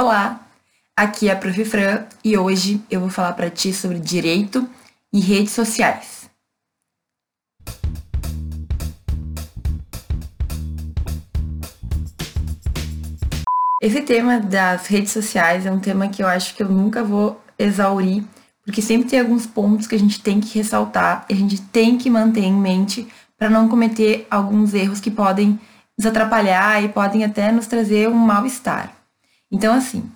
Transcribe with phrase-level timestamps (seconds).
[0.00, 0.46] Olá,
[0.96, 1.64] aqui é a Prof.
[1.64, 4.64] Fran e hoje eu vou falar para ti sobre direito
[5.12, 6.30] e redes sociais.
[13.82, 17.42] Esse tema das redes sociais é um tema que eu acho que eu nunca vou
[17.58, 18.22] exaurir,
[18.64, 21.98] porque sempre tem alguns pontos que a gente tem que ressaltar e a gente tem
[21.98, 25.58] que manter em mente para não cometer alguns erros que podem
[25.98, 28.97] nos atrapalhar e podem até nos trazer um mal-estar.
[29.50, 30.10] Então, assim,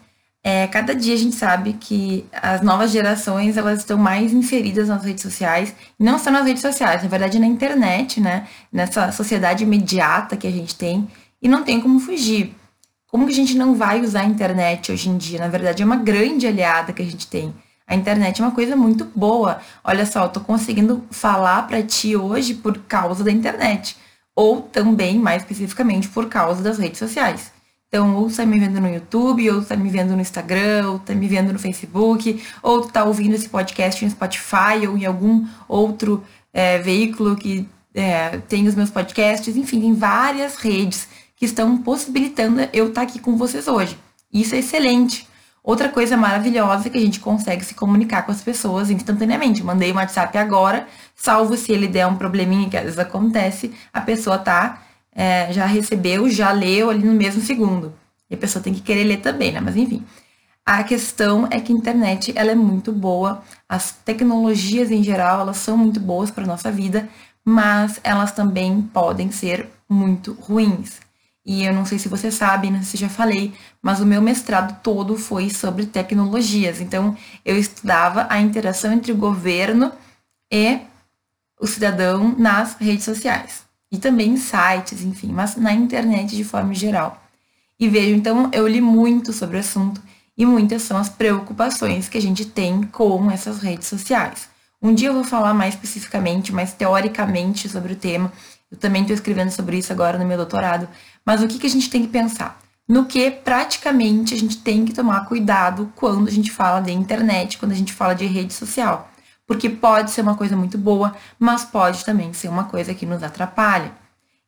[0.45, 5.05] é, cada dia a gente sabe que as novas gerações elas estão mais inseridas nas
[5.05, 8.49] redes sociais, não só nas redes sociais, na verdade na internet, né?
[8.73, 11.09] Nessa sociedade imediata que a gente tem
[11.41, 12.55] e não tem como fugir.
[13.07, 15.39] Como que a gente não vai usar a internet hoje em dia?
[15.39, 17.55] Na verdade, é uma grande aliada que a gente tem.
[17.87, 19.61] A internet é uma coisa muito boa.
[19.85, 23.97] Olha só, eu tô conseguindo falar para ti hoje por causa da internet,
[24.35, 27.52] ou também, mais especificamente, por causa das redes sociais.
[27.95, 31.15] Então, ou está me vendo no YouTube, ou está me vendo no Instagram, ou está
[31.15, 36.25] me vendo no Facebook, ou está ouvindo esse podcast no Spotify ou em algum outro
[36.55, 39.55] é, veículo que é, tem os meus podcasts.
[39.59, 43.99] Enfim, tem várias redes que estão possibilitando eu estar tá aqui com vocês hoje.
[44.33, 45.29] Isso é excelente.
[45.63, 49.63] Outra coisa maravilhosa é que a gente consegue se comunicar com as pessoas instantaneamente.
[49.63, 54.01] Mandei um WhatsApp agora, salvo se ele der um probleminha que às vezes acontece, a
[54.01, 54.81] pessoa tá
[55.15, 57.93] é, já recebeu, já leu ali no mesmo segundo.
[58.31, 59.61] E a pessoa tem que querer ler também, né?
[59.61, 60.05] Mas enfim.
[60.65, 65.57] A questão é que a internet ela é muito boa, as tecnologias em geral elas
[65.57, 67.09] são muito boas para nossa vida,
[67.45, 71.01] mas elas também podem ser muito ruins.
[71.45, 73.53] E eu não sei se você sabe, não sei se já falei,
[73.83, 76.81] mas o meu mestrado todo foi sobre tecnologias.
[76.81, 79.91] Então, eu estudava a interação entre o governo
[80.51, 80.79] e
[81.61, 83.62] o cidadão nas redes sociais
[83.93, 87.23] e também em sites, enfim, mas na internet de forma geral.
[87.79, 90.01] E vejo, então, eu li muito sobre o assunto
[90.37, 94.49] e muitas são as preocupações que a gente tem com essas redes sociais.
[94.81, 98.33] Um dia eu vou falar mais especificamente, mais teoricamente sobre o tema.
[98.71, 100.89] Eu também estou escrevendo sobre isso agora no meu doutorado.
[101.25, 102.59] Mas o que, que a gente tem que pensar?
[102.89, 107.59] No que praticamente a gente tem que tomar cuidado quando a gente fala de internet,
[107.59, 109.12] quando a gente fala de rede social
[109.53, 113.23] porque pode ser uma coisa muito boa, mas pode também ser uma coisa que nos
[113.23, 113.93] atrapalha.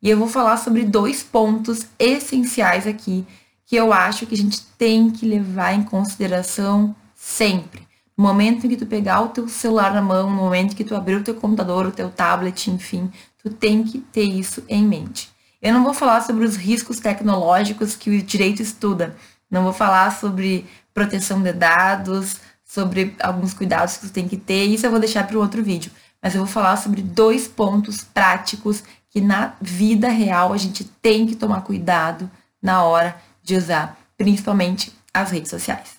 [0.00, 3.26] E eu vou falar sobre dois pontos essenciais aqui
[3.66, 7.86] que eu acho que a gente tem que levar em consideração sempre.
[8.16, 10.84] No momento em que tu pegar o teu celular na mão, no momento em que
[10.84, 14.86] tu abrir o teu computador, o teu tablet, enfim, tu tem que ter isso em
[14.86, 15.28] mente.
[15.60, 19.14] Eu não vou falar sobre os riscos tecnológicos que o direito estuda.
[19.50, 22.36] Não vou falar sobre proteção de dados,
[22.74, 24.64] sobre alguns cuidados que você tem que ter.
[24.64, 25.92] Isso eu vou deixar para o outro vídeo.
[26.20, 31.24] Mas eu vou falar sobre dois pontos práticos que na vida real a gente tem
[31.24, 32.28] que tomar cuidado
[32.60, 35.98] na hora de usar, principalmente as redes sociais.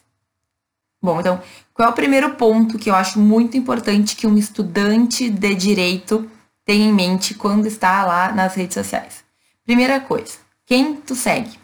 [1.02, 1.42] Bom, então,
[1.74, 6.30] qual é o primeiro ponto que eu acho muito importante que um estudante de direito
[6.66, 9.24] tenha em mente quando está lá nas redes sociais?
[9.64, 10.34] Primeira coisa,
[10.66, 11.58] quem tu segue?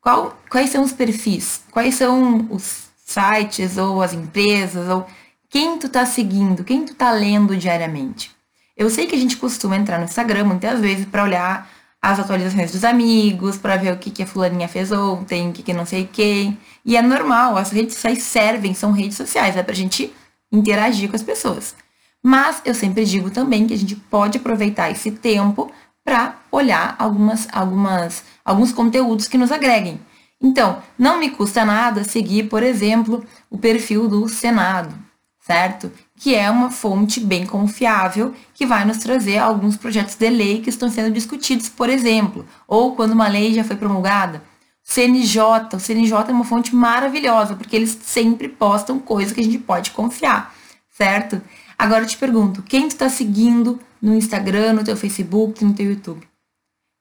[0.00, 1.62] Qual, quais são os perfis?
[1.72, 5.06] Quais são os sites ou as empresas ou
[5.48, 8.30] quem tu tá seguindo, quem tu tá lendo diariamente.
[8.76, 11.70] Eu sei que a gente costuma entrar no Instagram muitas vezes para olhar
[12.02, 15.62] as atualizações dos amigos, para ver o que, que a fulaninha fez ontem, o que,
[15.62, 16.58] que não sei quem.
[16.84, 20.12] E é normal, as redes sociais servem, são redes sociais, é pra gente
[20.52, 21.74] interagir com as pessoas.
[22.22, 25.70] Mas eu sempre digo também que a gente pode aproveitar esse tempo
[26.04, 30.00] para olhar algumas, algumas, alguns conteúdos que nos agreguem.
[30.40, 34.94] Então, não me custa nada seguir, por exemplo, o perfil do Senado,
[35.40, 35.90] certo?
[36.14, 40.70] Que é uma fonte bem confiável que vai nos trazer alguns projetos de lei que
[40.70, 44.42] estão sendo discutidos, por exemplo, ou quando uma lei já foi promulgada.
[44.84, 49.58] CNJ, o CNJ é uma fonte maravilhosa, porque eles sempre postam coisas que a gente
[49.58, 50.54] pode confiar,
[50.90, 51.40] certo?
[51.76, 55.90] Agora eu te pergunto, quem tu está seguindo no Instagram, no teu Facebook, no teu
[55.90, 56.26] YouTube?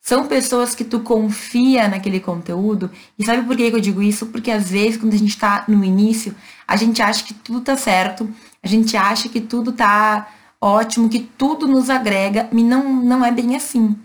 [0.06, 2.92] São pessoas que tu confia naquele conteúdo.
[3.18, 4.28] E sabe por que eu digo isso?
[4.28, 6.36] Porque às vezes, quando a gente está no início,
[6.68, 8.30] a gente acha que tudo tá certo,
[8.62, 10.32] a gente acha que tudo tá
[10.62, 13.96] ótimo, que tudo nos agrega, e não, não é bem assim.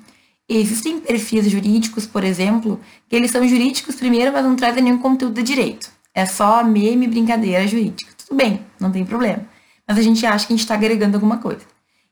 [0.49, 5.35] Existem perfis jurídicos, por exemplo, que eles são jurídicos primeiro, mas não trazem nenhum conteúdo
[5.35, 5.91] de direito.
[6.15, 8.11] É só meme, brincadeira jurídica.
[8.27, 9.45] Tudo bem, não tem problema.
[9.87, 11.61] Mas a gente acha que a gente está agregando alguma coisa.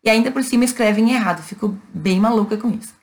[0.05, 1.43] E ainda por cima escrevem errado.
[1.43, 2.98] Fico bem maluca com isso.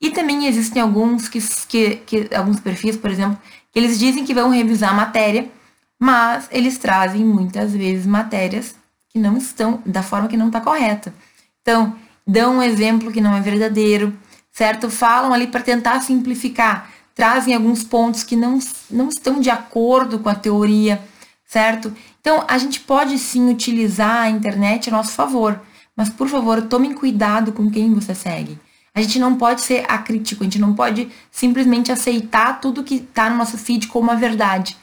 [0.00, 3.38] E também existem alguns que, que, que, alguns perfis, por exemplo,
[3.70, 5.50] que eles dizem que vão revisar a matéria,
[5.98, 8.74] mas eles trazem muitas vezes matérias
[9.10, 11.12] que não estão da forma que não está correta.
[11.60, 11.94] Então,
[12.26, 14.16] dão um exemplo que não é verdadeiro,
[14.50, 14.88] certo?
[14.88, 16.90] Falam ali para tentar simplificar.
[17.14, 18.58] trazem alguns pontos que não,
[18.90, 21.02] não estão de acordo com a teoria,
[21.44, 21.94] certo?
[22.20, 25.60] Então, a gente pode sim utilizar a internet a nosso favor,
[25.94, 28.58] mas por favor, tomem cuidado com quem você segue.
[28.94, 33.30] A gente não pode ser acrítico, a gente não pode simplesmente aceitar tudo que está
[33.30, 34.76] no nosso feed como a verdade.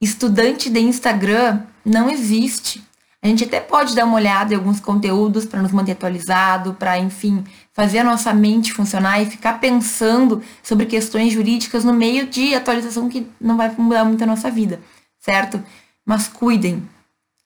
[0.00, 2.84] Estudante de Instagram não existe.
[3.22, 6.98] A gente até pode dar uma olhada em alguns conteúdos para nos manter atualizado, para,
[6.98, 7.42] enfim,
[7.72, 13.08] fazer a nossa mente funcionar e ficar pensando sobre questões jurídicas no meio de atualização
[13.08, 14.80] que não vai mudar muito a nossa vida,
[15.18, 15.62] certo?
[16.04, 16.88] Mas cuidem.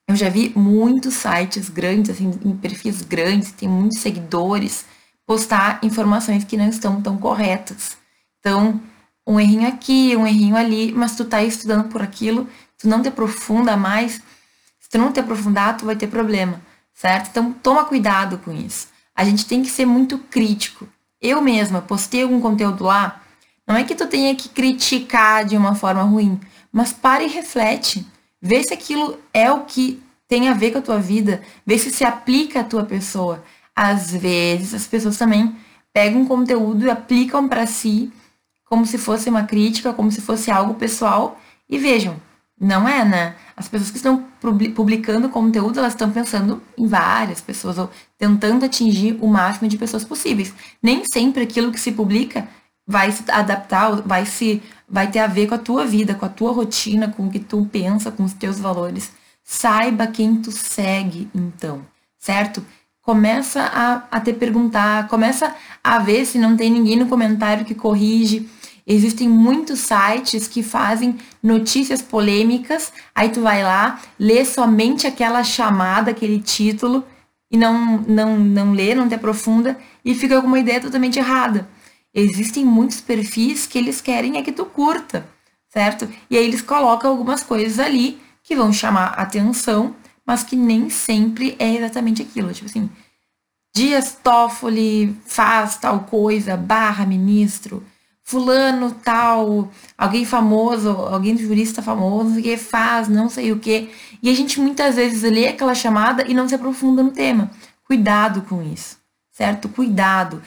[0.08, 4.84] Eu já vi muitos sites grandes, assim, em perfis grandes, tem muitos seguidores,
[5.30, 7.96] postar informações que não estão tão corretas.
[8.40, 8.80] Então,
[9.24, 13.06] um errinho aqui, um errinho ali, mas tu tá estudando por aquilo, tu não te
[13.06, 14.14] aprofunda mais,
[14.80, 16.60] se tu não te aprofundar, tu vai ter problema,
[16.92, 17.28] certo?
[17.28, 18.88] Então, toma cuidado com isso.
[19.14, 20.88] A gente tem que ser muito crítico.
[21.22, 23.22] Eu mesma postei algum conteúdo lá,
[23.64, 26.40] não é que tu tenha que criticar de uma forma ruim,
[26.72, 28.04] mas pare e reflete.
[28.42, 31.92] Vê se aquilo é o que tem a ver com a tua vida, vê se
[31.92, 33.44] se aplica à tua pessoa
[33.80, 35.56] às vezes as pessoas também
[35.90, 38.12] pegam conteúdo e aplicam para si
[38.66, 41.40] como se fosse uma crítica, como se fosse algo pessoal.
[41.66, 42.20] E vejam,
[42.60, 43.36] não é, né?
[43.56, 44.22] As pessoas que estão
[44.74, 50.04] publicando conteúdo, elas estão pensando em várias pessoas, ou tentando atingir o máximo de pessoas
[50.04, 50.52] possíveis.
[50.82, 52.46] Nem sempre aquilo que se publica
[52.86, 56.28] vai se adaptar, vai se vai ter a ver com a tua vida, com a
[56.28, 59.10] tua rotina, com o que tu pensa, com os teus valores.
[59.42, 61.82] Saiba quem tu segue, então,
[62.18, 62.62] certo?
[63.10, 65.52] Começa a, a te perguntar, começa
[65.82, 68.48] a ver se não tem ninguém no comentário que corrige.
[68.86, 76.12] Existem muitos sites que fazem notícias polêmicas, aí tu vai lá, lê somente aquela chamada,
[76.12, 77.04] aquele título,
[77.50, 81.68] e não, não, não lê, não te aprofunda, e fica com uma ideia totalmente errada.
[82.14, 85.26] Existem muitos perfis que eles querem é que tu curta,
[85.68, 86.08] certo?
[86.30, 89.96] E aí eles colocam algumas coisas ali que vão chamar atenção,
[90.30, 92.52] mas que nem sempre é exatamente aquilo.
[92.52, 92.88] Tipo assim,
[93.74, 97.82] Dias Toffoli faz tal coisa, barra ministro,
[98.22, 99.68] fulano tal,
[99.98, 103.90] alguém famoso, alguém jurista famoso, que faz não sei o que.
[104.22, 107.50] E a gente muitas vezes lê aquela chamada e não se aprofunda no tema.
[107.82, 108.98] Cuidado com isso,
[109.32, 109.68] certo?
[109.68, 110.40] Cuidado.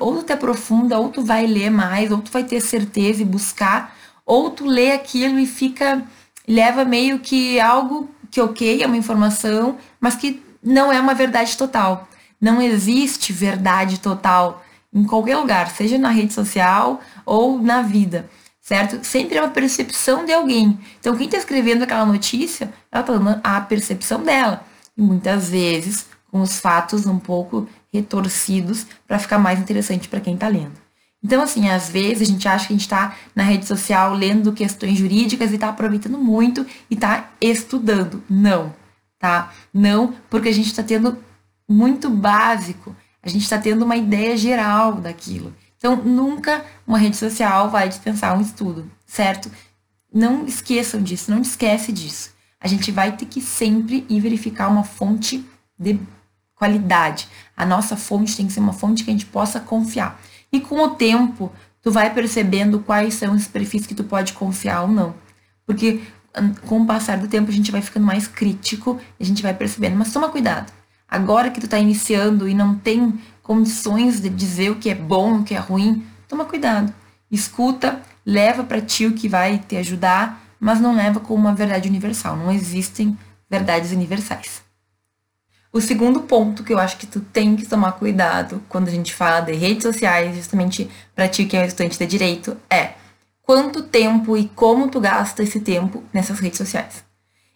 [0.00, 3.26] Ou tu te aprofunda, ou tu vai ler mais, ou tu vai ter certeza e
[3.26, 3.94] buscar,
[4.24, 6.02] ou tu lê aquilo e fica,
[6.48, 11.56] leva meio que algo que ok, é uma informação, mas que não é uma verdade
[11.56, 12.08] total.
[12.40, 18.28] Não existe verdade total em qualquer lugar, seja na rede social ou na vida,
[18.60, 19.04] certo?
[19.04, 20.78] Sempre é uma percepção de alguém.
[20.98, 24.64] Então, quem está escrevendo aquela notícia, ela está dando a percepção dela.
[24.96, 30.34] E muitas vezes com os fatos um pouco retorcidos para ficar mais interessante para quem
[30.34, 30.87] está lendo.
[31.22, 34.52] Então, assim, às vezes a gente acha que a gente está na rede social lendo
[34.52, 38.22] questões jurídicas e está aproveitando muito e está estudando.
[38.30, 38.74] Não,
[39.18, 39.52] tá?
[39.74, 41.18] Não, porque a gente está tendo
[41.68, 45.54] muito básico, a gente está tendo uma ideia geral daquilo.
[45.76, 49.50] Então, nunca uma rede social vai dispensar um estudo, certo?
[50.12, 52.30] Não esqueçam disso, não esquece disso.
[52.60, 55.44] A gente vai ter que sempre ir verificar uma fonte
[55.78, 56.00] de
[56.54, 57.28] qualidade.
[57.56, 60.20] A nossa fonte tem que ser uma fonte que a gente possa confiar.
[60.52, 61.52] E com o tempo,
[61.82, 65.14] tu vai percebendo quais são os perfis que tu pode confiar ou não.
[65.66, 66.00] Porque
[66.66, 69.96] com o passar do tempo a gente vai ficando mais crítico, a gente vai percebendo,
[69.96, 70.72] mas toma cuidado.
[71.08, 75.38] Agora que tu está iniciando e não tem condições de dizer o que é bom,
[75.38, 76.92] o que é ruim, toma cuidado.
[77.30, 81.88] Escuta, leva para ti o que vai te ajudar, mas não leva como uma verdade
[81.88, 82.36] universal.
[82.36, 83.16] Não existem
[83.48, 84.62] verdades universais.
[85.72, 89.14] O segundo ponto que eu acho que tu tem que tomar cuidado quando a gente
[89.14, 92.92] fala de redes sociais, justamente para ti que é um estudante de direito, é
[93.42, 97.04] quanto tempo e como tu gasta esse tempo nessas redes sociais.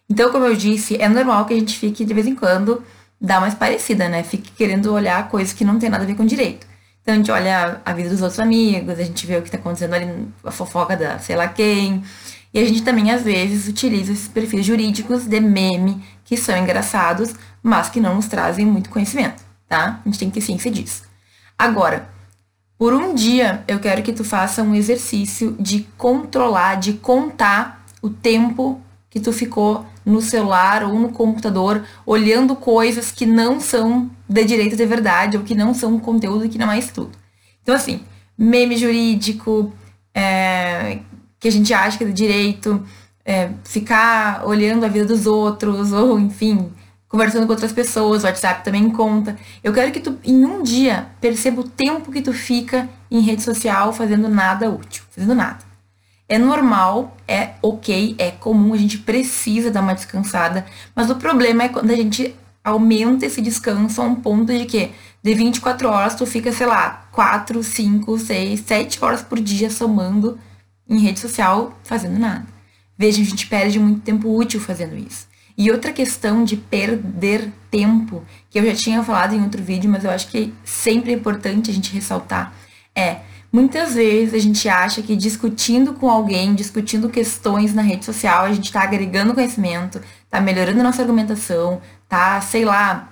[0.09, 2.83] Então, como eu disse, é normal que a gente fique de vez em quando
[3.19, 4.21] dar mais parecida, né?
[4.21, 6.67] Fique querendo olhar coisas que não tem nada a ver com direito.
[7.01, 9.57] Então a gente olha a vida dos outros amigos, a gente vê o que está
[9.57, 12.03] acontecendo ali, a fofoca da sei lá quem.
[12.53, 17.33] E a gente também, às vezes, utiliza esses perfis jurídicos de meme que são engraçados,
[17.63, 20.01] mas que não nos trazem muito conhecimento, tá?
[20.05, 21.03] A gente tem que ter ciência disso.
[21.57, 22.09] Agora,
[22.77, 28.09] por um dia, eu quero que tu faça um exercício de controlar, de contar o
[28.09, 34.43] tempo que tu ficou no celular ou no computador olhando coisas que não são de
[34.43, 37.11] direito de verdade ou que não são conteúdo que não é estudo.
[37.61, 38.01] Então, assim,
[38.37, 39.71] meme jurídico,
[40.13, 40.99] é,
[41.39, 42.83] que a gente acha que é de direito,
[43.23, 46.69] é, ficar olhando a vida dos outros, ou enfim,
[47.13, 49.37] conversando com outras pessoas, o WhatsApp também conta.
[49.63, 53.43] Eu quero que tu, em um dia, perceba o tempo que tu fica em rede
[53.43, 55.59] social fazendo nada útil, fazendo nada.
[56.27, 60.65] É normal, é ok, é comum, a gente precisa dar uma descansada,
[60.95, 64.89] mas o problema é quando a gente aumenta esse descanso a um ponto de que
[65.21, 70.39] de 24 horas tu fica, sei lá, 4, 5, 6, 7 horas por dia somando
[70.89, 72.47] em rede social fazendo nada.
[72.97, 75.31] Veja, a gente perde muito tempo útil fazendo isso.
[75.57, 80.03] E outra questão de perder tempo, que eu já tinha falado em outro vídeo, mas
[80.03, 82.53] eu acho que sempre é importante a gente ressaltar,
[82.95, 83.17] é
[83.51, 88.53] muitas vezes a gente acha que discutindo com alguém, discutindo questões na rede social, a
[88.53, 91.79] gente está agregando conhecimento, está melhorando nossa argumentação,
[92.09, 93.09] tá, sei lá,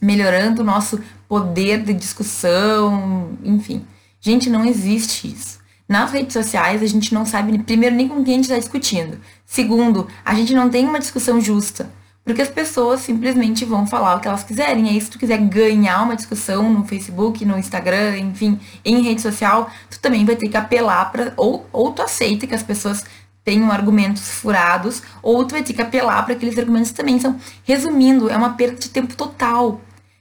[0.00, 3.84] melhorando o nosso poder de discussão, enfim.
[4.20, 5.59] Gente, não existe isso.
[5.90, 9.18] Nas redes sociais, a gente não sabe, primeiro, nem com quem a gente está discutindo.
[9.44, 11.90] Segundo, a gente não tem uma discussão justa.
[12.24, 14.86] Porque as pessoas simplesmente vão falar o que elas quiserem.
[14.86, 19.20] E aí, se tu quiser ganhar uma discussão no Facebook, no Instagram, enfim, em rede
[19.20, 23.04] social, tu também vai ter que apelar para ou, ou tu aceita que as pessoas
[23.42, 27.16] tenham argumentos furados, ou tu vai ter que apelar para aqueles argumentos também.
[27.16, 29.80] Então, resumindo, é uma perda de tempo total.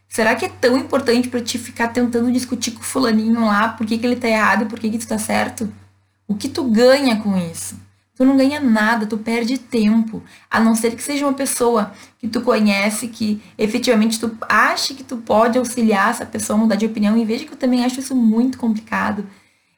[0.09, 3.85] Será que é tão importante para ti ficar tentando discutir com o fulaninho lá por
[3.85, 5.71] que, que ele tá errado e por que, que tu tá certo?
[6.27, 7.79] O que tu ganha com isso?
[8.15, 10.21] Tu não ganha nada, tu perde tempo.
[10.49, 15.03] A não ser que seja uma pessoa que tu conhece, que efetivamente tu acha que
[15.03, 17.15] tu pode auxiliar essa pessoa a mudar de opinião.
[17.15, 19.25] E veja que eu também acho isso muito complicado.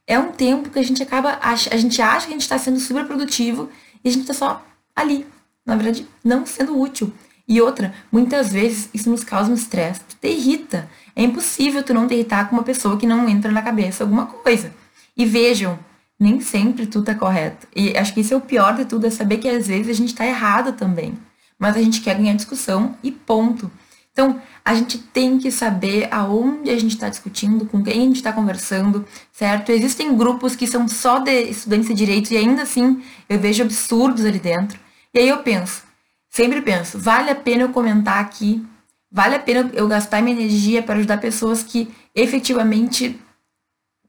[0.08, 2.80] É um tempo que a gente acaba, a gente acha que a gente está sendo
[2.80, 3.70] super produtivo
[4.04, 5.28] e a gente está só ali.
[5.64, 7.14] Na verdade, não sendo útil.
[7.52, 10.90] E outra, muitas vezes isso nos causa um estresse, tu te irrita.
[11.14, 14.26] É impossível tu não te irritar com uma pessoa que não entra na cabeça alguma
[14.26, 14.74] coisa.
[15.18, 15.78] E vejam,
[16.18, 17.68] nem sempre tudo tá correto.
[17.76, 19.94] E acho que isso é o pior de tudo, é saber que às vezes a
[19.94, 21.20] gente tá errado também.
[21.60, 23.70] Mas a gente quer ganhar discussão e ponto.
[24.14, 28.16] Então, a gente tem que saber aonde a gente está discutindo, com quem a gente
[28.16, 29.74] está conversando, certo?
[29.74, 34.24] Existem grupos que são só de estudantes de direito e ainda assim eu vejo absurdos
[34.24, 34.80] ali dentro.
[35.14, 35.91] E aí eu penso,
[36.32, 38.66] Sempre penso, vale a pena eu comentar aqui?
[39.12, 43.20] Vale a pena eu gastar minha energia para ajudar pessoas que efetivamente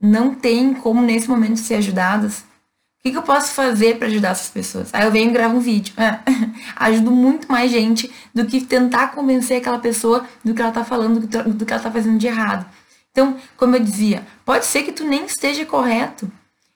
[0.01, 2.39] não têm como nesse momento ser ajudadas?
[2.39, 4.95] O que, que eu posso fazer para ajudar essas pessoas?
[4.95, 5.93] Aí eu venho e gravo um vídeo.
[5.97, 6.21] É,
[6.77, 11.27] ajudo muito mais gente do que tentar convencer aquela pessoa do que ela está falando,
[11.27, 12.65] do que ela está fazendo de errado.
[13.11, 16.31] Então, como eu dizia, pode ser que tu nem esteja correto.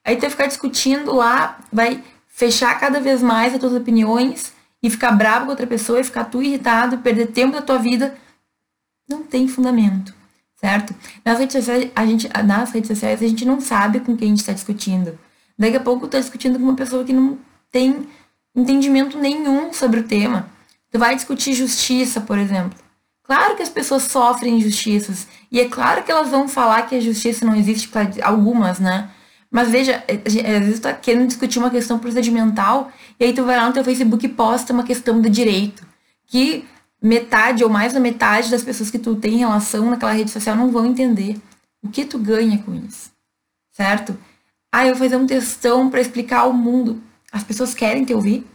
[0.05, 4.91] Aí tu vai ficar discutindo lá, vai fechar cada vez mais as tuas opiniões e
[4.91, 8.17] ficar bravo com outra pessoa e ficar tu irritado, perder tempo da tua vida,
[9.09, 10.15] não tem fundamento,
[10.57, 10.95] certo?
[11.25, 14.31] Nas redes sociais, a gente, nas redes sociais, a gente não sabe com quem a
[14.31, 15.19] gente está discutindo.
[15.59, 17.39] Daqui a pouco tá discutindo com uma pessoa que não
[17.71, 18.07] tem
[18.55, 20.49] entendimento nenhum sobre o tema.
[20.91, 22.79] Tu vai discutir justiça, por exemplo.
[23.23, 25.27] Claro que as pessoas sofrem injustiças.
[25.51, 27.91] E é claro que elas vão falar que a justiça não existe
[28.23, 29.11] algumas, né?
[29.51, 33.45] Mas veja, é, às vezes tu tá querendo discutir uma questão procedimental e aí tu
[33.45, 35.87] vai lá no teu Facebook e posta uma questão do direito.
[36.27, 36.65] Que
[37.01, 40.57] metade ou mais da metade das pessoas que tu tem em relação naquela rede social
[40.57, 41.37] não vão entender.
[41.83, 43.11] O que tu ganha com isso?
[43.73, 44.19] Certo?
[44.73, 47.01] Ah, eu vou fazer um textão para explicar ao mundo.
[47.31, 48.47] As pessoas querem te ouvir?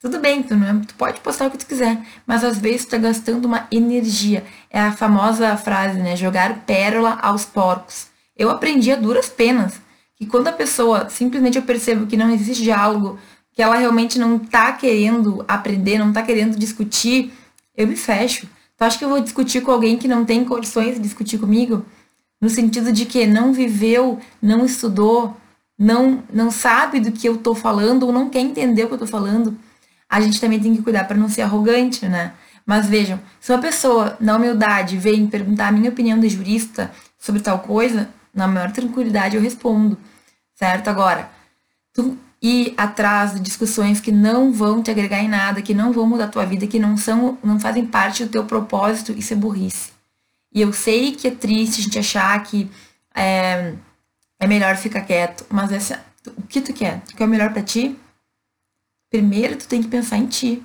[0.00, 2.84] Tudo bem, tu, não é, tu pode postar o que tu quiser, mas às vezes
[2.84, 4.44] tu tá gastando uma energia.
[4.68, 6.14] É a famosa frase, né?
[6.14, 8.08] Jogar pérola aos porcos.
[8.36, 9.80] Eu aprendi a duras penas
[10.16, 13.18] que quando a pessoa simplesmente eu percebo que não existe diálogo,
[13.52, 17.32] que ela realmente não tá querendo aprender, não tá querendo discutir,
[17.76, 18.48] eu me fecho.
[18.76, 21.84] Tu acha que eu vou discutir com alguém que não tem condições de discutir comigo?
[22.40, 25.36] No sentido de que não viveu, não estudou,
[25.78, 28.98] não não sabe do que eu tô falando ou não quer entender o que eu
[28.98, 29.56] tô falando.
[30.08, 32.34] A gente também tem que cuidar para não ser arrogante, né?
[32.66, 37.42] Mas vejam, se uma pessoa, na humildade, vem perguntar a minha opinião de jurista sobre
[37.42, 39.96] tal coisa, na maior tranquilidade eu respondo,
[40.54, 40.88] certo?
[40.88, 41.30] Agora,
[41.92, 46.06] tu ir atrás de discussões que não vão te agregar em nada, que não vão
[46.06, 49.36] mudar a tua vida, que não são, não fazem parte do teu propósito, isso é
[49.36, 49.92] burrice.
[50.52, 52.70] E eu sei que é triste a gente achar que
[53.14, 53.74] é,
[54.38, 56.04] é melhor ficar quieto, mas essa,
[56.36, 57.00] o que tu quer?
[57.02, 57.98] Tu quer o melhor para ti?
[59.08, 60.62] Primeiro tu tem que pensar em ti.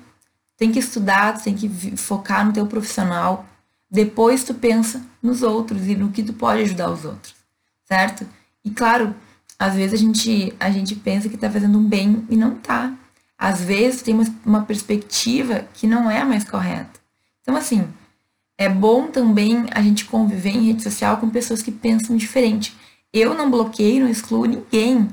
[0.58, 3.46] Tem que estudar, tu tem que focar no teu profissional.
[3.90, 7.39] Depois tu pensa nos outros e no que tu pode ajudar os outros
[7.90, 8.26] certo?
[8.64, 9.14] E claro,
[9.58, 12.94] às vezes a gente, a gente pensa que está fazendo um bem e não tá.
[13.36, 17.00] Às vezes tem uma, uma perspectiva que não é mais correta.
[17.42, 17.88] Então, assim,
[18.56, 22.76] é bom também a gente conviver em rede social com pessoas que pensam diferente.
[23.12, 25.08] Eu não bloqueio, não excluo ninguém.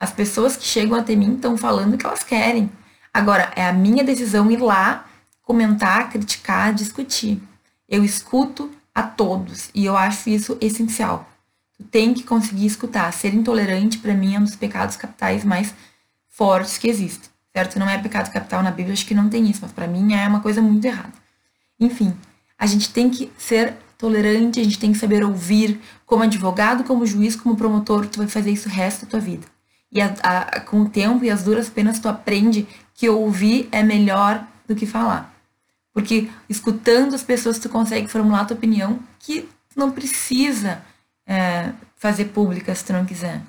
[0.00, 2.70] As pessoas que chegam até mim estão falando o que elas querem.
[3.12, 5.06] Agora, é a minha decisão ir lá
[5.42, 7.42] comentar, criticar, discutir.
[7.88, 11.28] Eu escuto a todos e eu acho isso essencial.
[11.90, 13.12] Tem que conseguir escutar.
[13.12, 15.74] Ser intolerante, para mim, é um dos pecados capitais mais
[16.28, 17.78] fortes que existem, certo?
[17.78, 20.26] Não é pecado capital na Bíblia, acho que não tem isso, mas para mim é
[20.26, 21.12] uma coisa muito errada.
[21.78, 22.14] Enfim,
[22.58, 27.06] a gente tem que ser tolerante, a gente tem que saber ouvir, como advogado, como
[27.06, 29.46] juiz, como promotor, tu vai fazer isso o resto da tua vida.
[29.92, 33.82] E a, a, com o tempo e as duras penas tu aprende que ouvir é
[33.82, 35.32] melhor do que falar.
[35.92, 40.82] Porque escutando as pessoas tu consegue formular a tua opinião que não precisa
[41.26, 43.40] é, fazer pública se tu não quiser.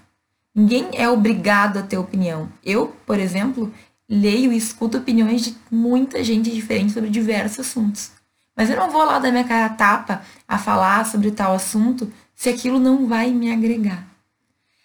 [0.53, 2.49] Ninguém é obrigado a ter opinião.
[2.63, 3.73] Eu, por exemplo,
[4.09, 8.11] leio e escuto opiniões de muita gente diferente sobre diversos assuntos.
[8.55, 12.49] Mas eu não vou lá dar minha cara tapa a falar sobre tal assunto se
[12.49, 14.07] aquilo não vai me agregar.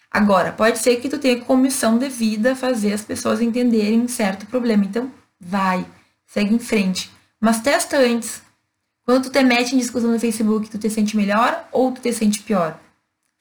[0.09, 4.83] Agora, pode ser que tu tenha comissão devida a fazer as pessoas entenderem certo problema.
[4.83, 5.85] Então, vai,
[6.27, 7.09] segue em frente.
[7.39, 8.41] Mas testa antes.
[9.03, 12.13] Quando tu te mete em discussão no Facebook, tu te sente melhor ou tu te
[12.13, 12.79] sente pior?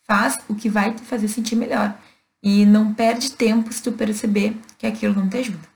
[0.07, 1.95] Faz o que vai te fazer sentir melhor.
[2.43, 5.69] E não perde tempo se tu perceber que aquilo não te ajuda.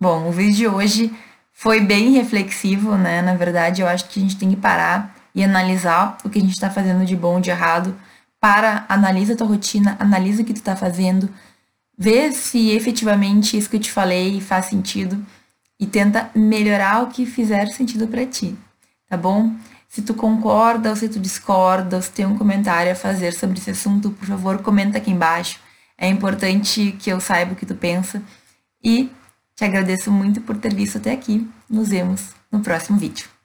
[0.00, 1.16] Bom, o vídeo de hoje
[1.52, 3.20] foi bem reflexivo, né?
[3.20, 6.40] Na verdade, eu acho que a gente tem que parar e analisar o que a
[6.40, 7.98] gente está fazendo de bom, de errado.
[8.40, 11.28] Para, analisa a tua rotina, analisa o que tu está fazendo,
[11.98, 15.26] vê se efetivamente isso que eu te falei faz sentido
[15.80, 18.56] e tenta melhorar o que fizer sentido para ti,
[19.08, 19.52] tá bom?
[19.88, 23.58] Se tu concorda ou se tu discorda, ou se tem um comentário a fazer sobre
[23.58, 25.58] esse assunto, por favor, comenta aqui embaixo.
[25.96, 28.22] É importante que eu saiba o que tu pensa
[28.82, 29.10] e
[29.56, 31.48] te agradeço muito por ter visto até aqui.
[31.68, 33.37] Nos vemos no próximo vídeo.